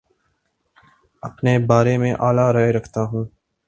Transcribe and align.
اپنے 1.23 1.57
بارے 1.69 1.97
میں 1.97 2.13
اعلی 2.19 2.51
رائے 2.53 2.71
رکھتا 2.73 3.01
ہوں 3.03 3.25